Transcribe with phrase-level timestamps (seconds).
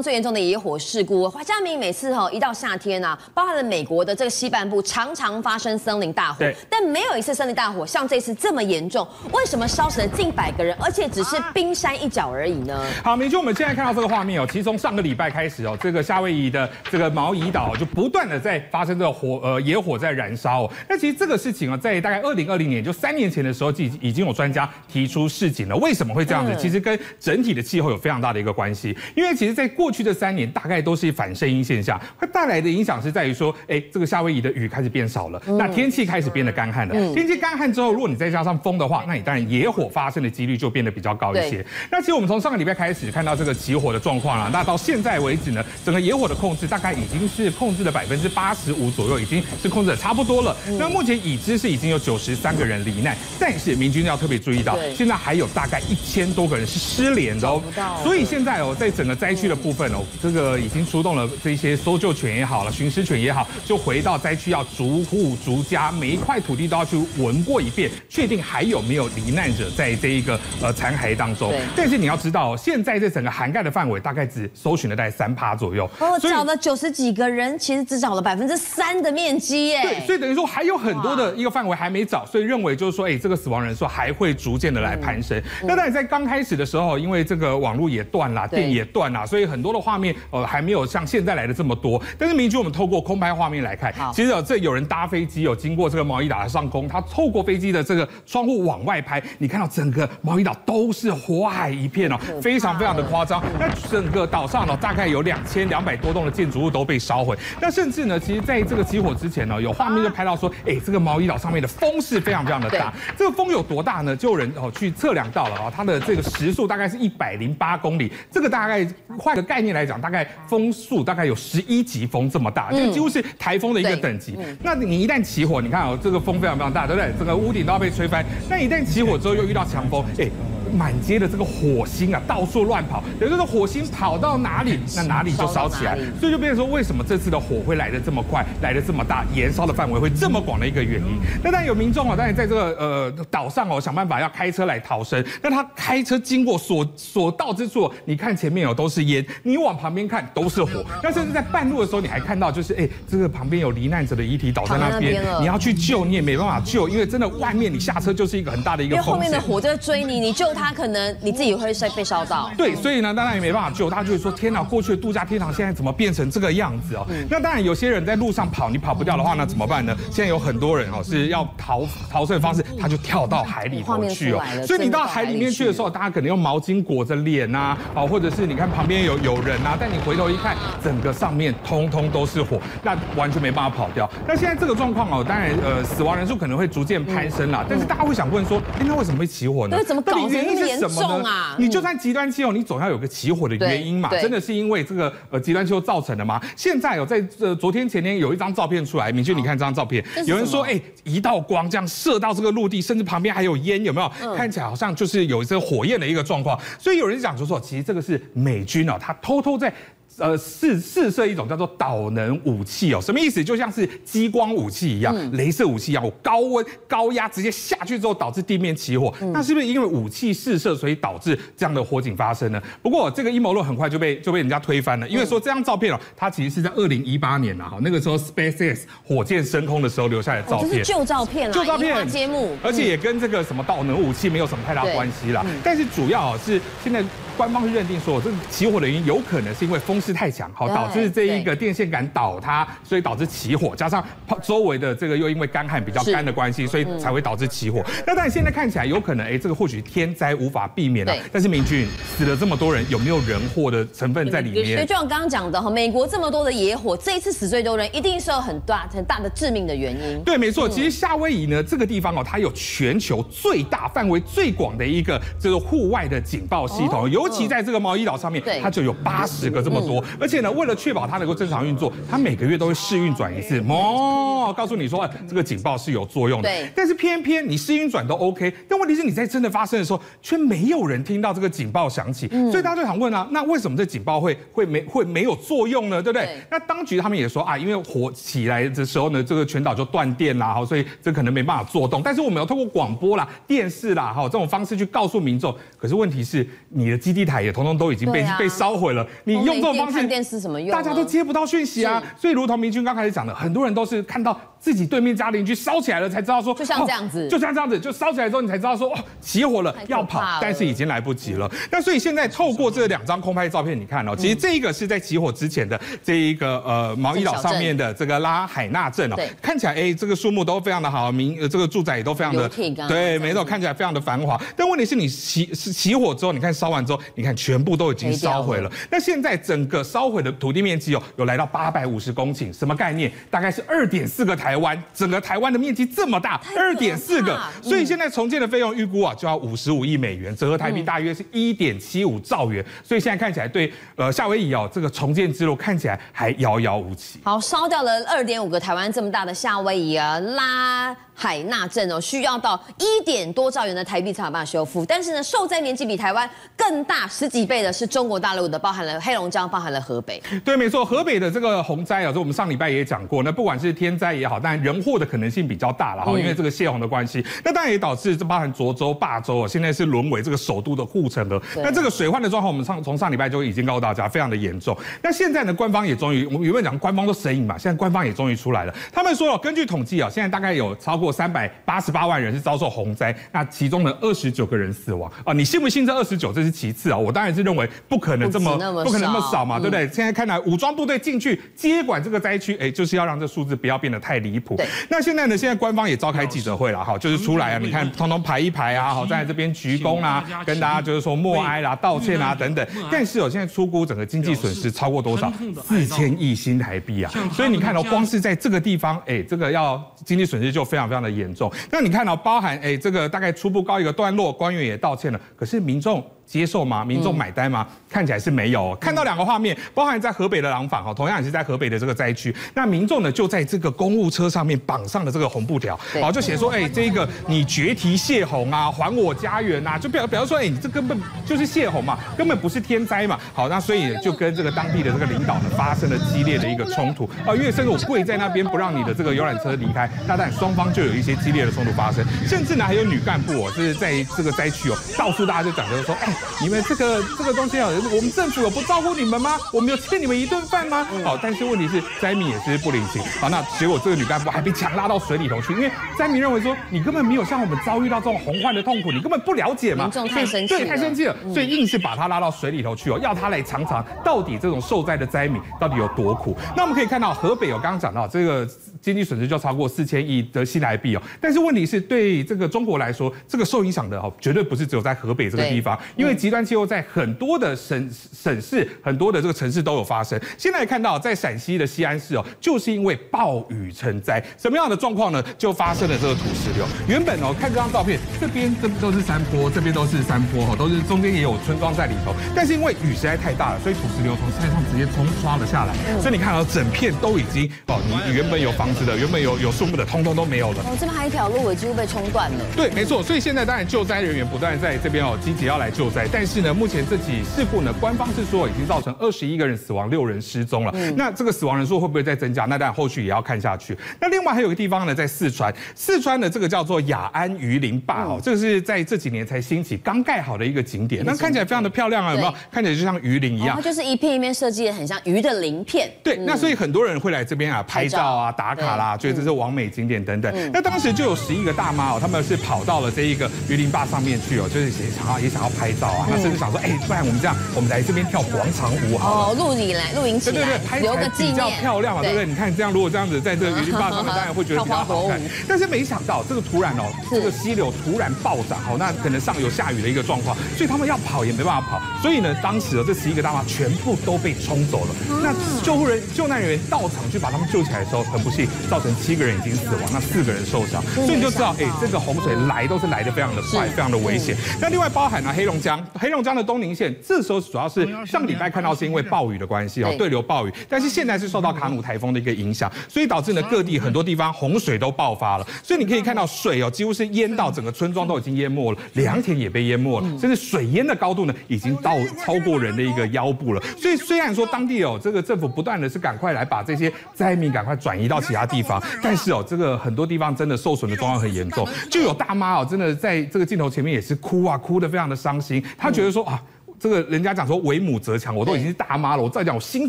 [0.00, 9.06] 最严重的野火事故，华嘉明每次哈一到夏天啊，包含了美国的这个西半部，常常发生森林大火，对，但没有一次森林大火像这次这么严重。
[9.34, 12.82] 为什么烧死了近百个人，而且只是冰山一角而已呢？
[13.04, 20.66] 好，明君，我们现在看到这个画面哦，其实从上个礼拜开始哦，这个夏威夷的这个毛伊岛就不断的在发生这个火呃野火在燃烧。
[20.88, 25.76] 那其实这个事情啊，在大概二零二零年，就三年前的时候，就已经有专家提出示警了。
[25.76, 26.56] 为什么会这样子？
[26.58, 30.62] 其实跟整体的气候有非常大的一个关系，因为其实在过去这三年大。
[30.72, 36.94] 概都是反声音现象，会带来的影响是在于说，哎，这个夏威夷的雨开始变少了，那天气开始变得干旱了。
[37.12, 41.62] 天气干旱之后，如果你再加上风的话，那你当然野火发生的几率就变得比较高一些。
[41.90, 50.56] 那其实我们从上个礼拜开始看到这个起火的状况了，那到现在为止呢，整个野火的控制大概已经是控制了百分之八十五左右，已经是控制的差不多了。
[50.78, 57.62] 那目前已知是已经有九十三个人罹难，但是民军要特别注意到，现在还有大概一千多个人是失联的哦。
[58.02, 60.52] 所以现在哦，在整个灾区的部分哦，这个。
[60.62, 71.52] 已经出动了这些搜救犬也好了，寻尸犬也好，就回到灾区，要逐户逐家，每一块土地都要去闻过一遍，确定还有没有罹难者在这一个呃残骸当中。
[71.74, 75.88] 但是你要知道，现在这整个涵盖的范围大概只搜寻了大概三趴左右。
[75.98, 79.82] 哦，找了九十几个人，其实只找了百分之三的面积耶。
[79.82, 85.42] 对，所以等于说还有很多的一个范围还没找，所以认为就是说，哎，这个死亡人数还会逐渐的来攀升。
[85.62, 90.42] 那当然在刚开始的时候，因为这个网络也断了，电也断了，所以很多的画面呃。
[90.52, 103.42] 还没有像现在来的这么多，但是明君，我们透过空拍画面来看，其实有这有人搭飞机，有经过这个毛伊岛的上空，他透过飞机的这个窗户往外拍，你看到整个毛伊岛都是火海一片哦，非常非常的夸张。
[103.58, 107.34] 那整个岛上呢，大概有两千两百多栋的建筑物都被烧毁。
[107.60, 112.92] 那甚至呢，其实在这个起火之前呢，有画面就拍到说，哎，这个毛伊岛上面的风是非常非常的大。
[113.16, 114.14] 这个风有多大呢？
[114.14, 118.12] 就有人哦去测量到了啊，它的这个时速大概是一百零八公里。
[118.30, 118.84] 这个大概
[119.16, 120.72] 快个概念来讲，大概风。
[120.72, 124.36] 速大概有十一级风这么大，这个几乎是台风的一个等级。
[124.62, 127.12] 那你一旦起火，你看哦，这个风非常非常大，对不对？
[127.18, 128.24] 整个屋顶都要被吹翻。
[128.48, 130.28] 那一旦起火之后，又遇到强风，哎。
[130.72, 141.18] 满街的这个火星啊，到处乱跑，也就是火星跑到哪里，那哪里就烧起来，所以就变成说，为什么这次的火会来的这么快，来的这么大，燃烧的范围会这么广的一个原因。
[141.42, 145.24] 那当然有民众啊，当然在这个呃岛上哦，想办法要开车来逃生。
[145.42, 150.84] 那他开车经过所所到之处，你看前面有都是烟，你往旁边看都是火。
[151.02, 159.12] 那甚至在半路的时候，你还看到就是哎，这个旁边有罹难者的遗体倒在那边，你要去救你也没办法救，因为真的外面你下车就是一个很大的一个风险。
[159.14, 160.61] 因为后面的火就在追你，你救他。
[160.62, 163.90] 他可能你自己会被烧到，对，所以呢，当然也没办法救。
[163.90, 167.04] 大家就会说：天哪，过去的度假天堂现在怎么变成这个样子哦？
[167.28, 169.92] 那当然，有些人在路上跑，你跑不掉的话，那怎么办呢？
[170.12, 174.40] 现在有很多人哦是要逃逃生的方式，他就跳到海里头去哦。
[174.64, 184.08] 所以你到海里面去的时候，大家可能用毛巾裹着脸呐，啊，或者是你看旁边有有人啊，但你回头一看，整个上面通通都是火，那完全没办法跑掉。
[184.28, 187.64] 那现在这个状况哦，当然呃，死亡人数可能会逐渐攀升啦。
[187.68, 189.76] 但是大家会想问说：哎，那为什么会起火呢？
[189.76, 190.12] 那怎么搞？
[190.56, 191.28] 是什么呢？
[191.28, 194.10] 啊、你就算极端气候，你总要有个起火的原因嘛？
[194.10, 196.40] 真的是因为这个呃极端气候造成的吗？
[196.56, 204.12] 现在有在呃昨天前天有一张照片出来，明俊你看这张照片，有人说哎、欸，一道光这样射到这个陆地，甚至旁边还有烟，有没有？
[204.22, 206.58] 嗯、看起来好像就是有一些火焰的一个状况。
[206.78, 209.72] 所以有人讲说说，其实这个是美军哦，他偷偷在。
[210.18, 213.42] 呃，试试射一种叫做导能武器哦，什么意思？
[213.42, 222.62] 就像是激光武器一样，镭射武器一样，我高温高压直接下去之后导致地面起火，那是不是因为武器试射所以导致这样的火警发生呢？
[222.82, 235.44] 不过这个阴谋论很快就被就被人家推翻了，因为说这张照片哦，它其实是在二零一八年呐，哈，那个时候 SpaceX 火箭升空的时候留下来的照片，旧照片，旧照片揭幕，而且也跟这个什么导能武器没有什么太大关系啦。
[235.64, 237.02] 但是主要是现在。
[237.36, 244.04] 官方是认定说，这个起火的原因有可能是因为风势太强，好导致这一个电线杆倒塌，所以导致起火，加上
[244.42, 247.82] 周围的这个又因为干旱比较干的关系，所以才会导致起火。
[248.06, 251.14] 那但现在看起来有可能，哎，这个或许天灾无法避免了。
[251.32, 254.74] 但是明君死了这么多人，有没有人祸的成分在里面？
[254.74, 260.22] 所以就像刚刚讲的哈，美国这么多的野火，这一次死最多人，一定是有很大很大的致命的原因。
[260.22, 260.68] 对，没错。
[260.68, 267.21] 其实夏威夷呢，这个地方哦，它有全球最大范围最广的一个这个户外的警报系统，有。
[267.22, 276.48] 尤其在这个毛伊岛上面，它就有八十个这么多，而且呢，为了确保它能够正常运作，它每个月都会试运转一次，哦，告诉你说这个警报是有作用的。
[276.48, 286.02] 对，但是偏偏你试运转都 OK，但问题是你在真的发生的时候，却没有人听到这个警报响起，所以大家就想问啊，那为什么这警报会会没会没有作用呢？
[286.02, 286.38] 对不对？
[286.50, 292.02] 那当局他们也说啊，因为火起来的时候呢，这个全岛就断电啦，哈，所以这可能没办法做动。
[292.02, 295.54] 但是我们要通过广播啦、电视啦，哈，这种方式去告诉民众。
[295.78, 299.06] 可是问题是，你的机基地台也通通都已经被、啊、被烧毁了。
[299.24, 300.70] 你用这种方式电视什么用？
[300.70, 302.02] 大家都接不到讯息啊。
[302.16, 311.50] 所以，如同明君刚开始讲的，很多人都是看到自己对面家邻居烧起来了，才知道说，就像这样子，哦、就像这样子，就烧起来之后，你才知道说，哦，起火了，要跑，但是已经来不及了。
[311.72, 322.48] 那所以现在透过这两张空拍照片，你看哦，其实这一个是在起火之前的这一个呃毛伊岛上面的这个拉海纳镇哦，看起来哎，这个树木都非常的好，民呃这个住宅也都非常的
[322.88, 324.40] 对，没错，看起来非常的繁华。
[324.56, 328.70] 但问题是你起是起火之后，你看烧完之后，你看全部都已经烧毁了。
[328.88, 333.10] 那现在整个烧毁的土地面积哦，有来到八百五十公顷，什么概念？
[333.28, 342.62] 大概是二点四个台湾，整个台湾的面积这么大，二点四个，所以现在重建的费用预估啊，就要五十五亿美元，折合台币大约是一点七五兆元。
[342.84, 347.18] 所以现在看起来，对呃夏威夷哦，这个重建之路看起来还遥遥无期。
[347.24, 354.84] 好，烧掉了二点五个台湾这么大的夏威夷啊，拉海纳镇哦，需要到一点多兆元的台币才有办法修复。
[354.84, 360.22] 但是呢，受灾面积比台湾更大十几倍的是中国大陆的，包含了黑龙江，包含了河北。
[360.44, 367.24] 对，没错，河北的这个洪灾啊，这我们上礼拜也讲过，那不管是天灾也好，但人祸的可能性比较大了哈，因为这个泄洪的关系。
[367.44, 371.40] 那当然也导致这包含涿州、霸州啊，现在是沦为这个首都的护城河。
[371.56, 374.76] 那这个水患的状况，我们上从上礼拜就已经告诉大家，非常的严重。
[375.02, 378.74] 那现在呢，官方也终于，我们原本讲官方都神隐嘛，现在官方也终于出来了。
[378.92, 385.32] 他们说了，根据统计啊，现在大概有超过三百八十八万人是遭受洪灾，那其中呢，二十九个人死亡啊。
[385.32, 386.32] 你信不信这二十九？
[386.32, 388.52] 这是其次啊，我当然是认为不可能这么
[388.84, 389.86] 不可能那么少嘛，对不对？
[389.88, 394.60] 现在看来，武装部队进去接管这个灾区，哎，就是要让这数字不要变得太离谱。
[394.88, 402.66] 那现在呢，现在官方也召开记者会了，哈，就是出来啊，你看，通通排一排啊，好，在这边鞠躬啊，跟大家就是说默哀啦、道歉啊等等。
[402.90, 405.32] 但是哦，现在出估整个经济损失超过多少？
[405.64, 407.12] 四千亿新台币啊！
[407.32, 411.52] 所以你看到光是在这个地方，哎，这个要经济损失就非常非常的严重。
[411.70, 416.04] 那你看到包含哎，这个大概初步告一个段落，官员也道歉了，可是民众。
[416.32, 416.82] 接受吗？
[416.82, 417.66] 民众买单吗？
[417.68, 418.74] 嗯、看起来是没有。
[418.76, 422.34] 看到两个画面，包含在河北的廊坊哈，同样也是在河北的这个灾区。
[422.54, 433.18] 那民众呢，就在这个公务车上面绑上了这个红布条，好，就写说，哎，这个你决堤泄洪啊，还我家园啊，就表表示说，哎，你这根本就是泄洪嘛，根本不是天灾嘛。
[433.34, 447.02] 好，那所以就跟这个当地的这个领导呢发生了激烈的一个冲突啊，因为甚至我跪在那边不让你的这个游览车离开，那当然双方就有一些激烈的冲突发生，甚至呢还有女干部哦，就是在这个灾区哦，到处大家就讲着说，哎，你们这个。
[447.18, 449.38] 这个东西啊，我们政府有不照顾你们吗？
[449.52, 450.86] 我们有欠你们一顿饭吗？
[451.04, 453.02] 好，但是问题是灾民也是不领情。
[453.20, 459.84] 好，那结果这个女干部还被强拉到水里头去，因为灾民认为说你根本没有像我们遭遇到这种洪患的痛苦，你根本不了解嘛。
[459.84, 466.36] 民众太生气了，对，太生气了，所以硬是把她拉到水里头去哦，要她来尝尝到底这种受灾的灾民到底有多苦。
[466.56, 468.48] 那我们可以看到河北有刚刚讲到这个。
[468.80, 480.20] 经济损失就超过四千亿的新台币哦，但是问题是对这个中国来说，这个受影响的哦，绝对不是只有在河北这个地方，因为极端气候在很多的省省市、很多的这个城市都有发生。
[480.36, 485.22] 现在看到在陕西的西安市哦，就是因为暴雨成灾，什么样的状况呢？
[485.38, 486.66] 就发生了这个土石流。
[486.88, 498.72] 原本哦，看这张照片，这边这都是山坡，这边都是山坡哈，都是中间也有村庄在里头，但是因为雨实在太大了，所以土石流从山上直接冲刷了下来，所以你看到整片都已经哦，你原本有房。
[498.72, 500.62] 子的，原本有有树木的，通通都没有了。
[500.64, 502.38] 哦，这边还有一条路，也几乎被冲断了。
[502.56, 503.02] 对，没错。
[503.02, 506.08] 所以现在当然救灾人员不断在这边哦，积极要来救灾。
[506.10, 510.72] 但是呢，目前这起事故呢，官方是说已经造成二十一个人死亡，六人失踪了。
[510.74, 510.94] 嗯。
[510.96, 512.46] 那这个死亡人数会不会再增加？
[512.46, 513.76] 那当然后续也要看下去。
[514.00, 521.04] 那另外还有一个地方呢，在四川，四川的这个叫做雅安鱼鳞坝哦，这个是在这几年才兴起、刚盖好的一个景点。
[521.04, 522.34] 那看起来非常的漂亮啊，有没有？
[522.50, 523.56] 看起来就像鱼鳞一样。
[523.56, 525.90] 它就是一片一片设计的很像鱼的鳞片。
[526.02, 526.16] 对。
[526.16, 530.52] 那所以很多人会来这边啊拍照啊打卡啦，觉得这是完美景点等等。
[530.52, 536.06] 那当时就有十一个大妈哦，他们是跑到了这一个鱼鳞坝上面去哦，就是也想要也想要拍照啊。
[536.10, 539.30] 那甚至想说，哎，不然我们这样，我们来这边跳广场舞好。
[539.30, 542.26] 哦，露营来，露营起来，对对对，拍起来比较漂亮嘛，对不对？
[542.26, 545.20] 你看这样，如果这样子在这个鱼鳞坝上面，当然会觉得比较好看。
[545.48, 551.82] 但是没想到这个突然哦，这个溪流突然暴涨，好，那可能上游下雨的一个状况，所以他们要跑也没办法跑。
[552.00, 554.94] 所以呢，当时哦，这十一个大妈全部都被冲走了。
[555.22, 559.80] 那救护人、救难人员到场去把他们救起来的时候，很不幸造成七个人已经死亡。
[559.92, 564.36] 那四个人受伤，所以你就知道，哎，这个洪水来都是来的非常的快，非常的危险。
[564.60, 575.46] 那另外包含了黑龙江，黑龙江的东宁县，这时候主要是上礼拜看到是因为暴雨的关系哦，对流暴雨，但是现在是受到卡努台风的一个影响，所以导致呢各地很多地方洪水都爆发了。
[575.62, 583.62] 所以你可以看到水哦，几乎是淹到整个村庄都已经淹没了，良田也被淹没了，甚至水淹的高度呢已经到超过人的一个腰部了。
[583.76, 589.72] 所以虽然说当地哦这个政府不断的是赶快来把这些灾民赶快转移到其他地方，但是哦这个。
[589.82, 595.61] 很多地方真的受损的状况很严重，就有大妈哦，真的在这个镜头前面也是哭啊，哭的非常的伤心。
[595.76, 596.42] 她觉得说啊。
[596.80, 599.88] 这个人家讲说为母则强，我都已经是大妈了，我再讲我心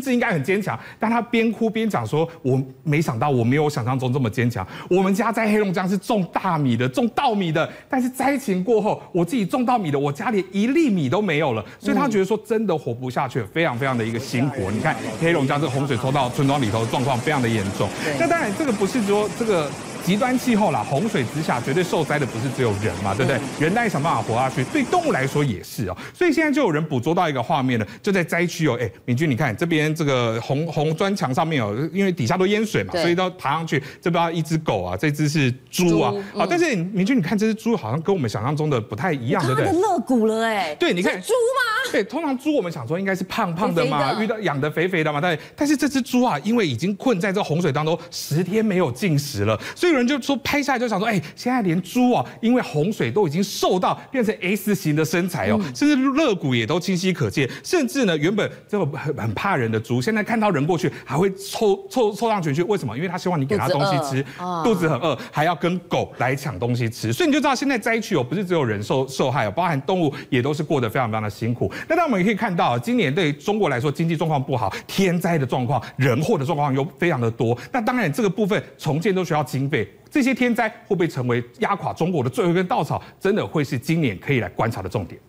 [0.00, 0.78] 智应该很坚强。
[0.96, 4.64] 但他边哭边讲说，我没想到我没有想象中这么坚强。
[4.88, 14.70] 我们家在黑龙江是种大米的，种稻米的，但是灾情过后，我自己种稻米的，我家里一粒米都没有了，所以他觉得说真的活不下去，非常非常的一个辛苦。
[14.70, 17.88] 你看黑龙江这个洪水抽到村庄里头，状况非常的严重。
[18.20, 19.68] 那当然这个不是说这个。
[20.04, 23.40] 极端气候啦，洪水之下绝对受灾的不是只有人嘛，对不对？
[23.58, 25.96] 人当然想办法活下去，对动物来说也是哦。
[26.12, 33.82] 所以现在就有人捕捉到一个画面了，就在灾区哦，哎，明君你看这边这个红红砖墙上面哦，因为底下都淹水嘛，所以都爬上去。
[34.02, 39.72] 这边一只狗啊，这只是猪啊，好，但是明君你看这只猪好像跟我们想象中的不太一样，对不对？
[39.72, 41.90] 肋骨了哎，对，你看猪吗？
[41.90, 50.78] 对，通常猪我们想说应该是胖胖的嘛，遇到养的肥肥的嘛，但但是这只猪啊，因为已经困在这洪水当中十天没有进食了，所以有人就说拍下来。
[50.78, 57.48] 就想说，哎，现在连猪啊，因为洪水都已经瘦到变成 S 型的身材哦，甚至肋骨也都清晰可见。
[57.62, 62.62] 甚至呢，原本就很很怕人的猪，现在看到人过去还会凑凑凑上前去。
[62.64, 62.94] 为什么？
[62.96, 64.24] 因为他希望你给他东西吃，
[64.62, 67.12] 肚子很饿，还要跟狗来抢东西吃。
[67.12, 71.72] 所以你就知道，现在灾区哦，不是只有人受受害哦，包含动物也都是过得非常非常的辛苦。
[71.88, 77.56] 那当我们也可以看到，今年对中国来说，经济状况不好，天灾的状况、人祸的状况又非常的多。
[77.72, 79.83] 那当然，这个部分重建都需要经费。
[80.10, 83.02] 这些天灾会不会成为压垮中国的最后一根稻草？
[83.20, 85.20] 真的会是今年可以来观察的重点。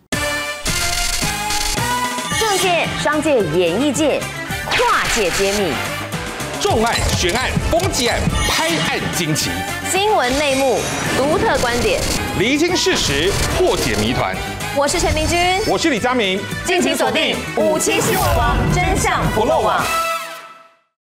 [2.38, 4.20] 政界、商界、演艺界，
[4.70, 5.72] 跨界揭秘，
[6.60, 9.50] 重案、悬案、攻击案、拍案惊奇，
[9.90, 10.78] 新闻内幕、
[11.16, 12.00] 独特观点，
[12.38, 14.36] 厘清事实，破解谜团。
[14.76, 20.05] 我是陈明君，我是李佳明，敬请锁定五七新闻网，真相不漏网。